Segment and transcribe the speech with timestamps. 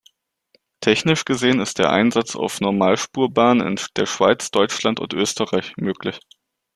[0.79, 6.19] Technisch gesehen ist der Einsatz auf Normalspurbahnen in der Schweiz, Deutschland und Österreich möglich.